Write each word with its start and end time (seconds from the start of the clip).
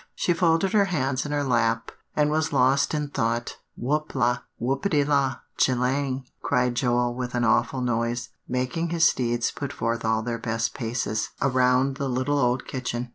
She 0.15 0.33
folded 0.33 0.71
her 0.73 0.85
hands 0.85 1.27
in 1.27 1.31
her 1.31 1.43
lap 1.43 1.91
and 2.15 2.31
was 2.31 2.51
lost 2.51 2.95
in 2.95 3.09
thought. 3.09 3.59
"Whoop 3.77 4.15
la! 4.15 4.39
Whoopity 4.59 5.05
la! 5.07 5.35
G'lang!" 5.59 6.23
cried 6.41 6.73
Joel 6.73 7.13
with 7.13 7.35
an 7.35 7.43
awful 7.43 7.81
noise, 7.81 8.29
making 8.47 8.89
his 8.89 9.07
steeds 9.07 9.51
put 9.51 9.71
forth 9.71 10.03
all 10.03 10.23
their 10.23 10.39
best 10.39 10.73
paces, 10.73 11.29
around 11.39 11.97
the 11.97 12.09
little 12.09 12.39
old 12.39 12.65
kitchen. 12.65 13.09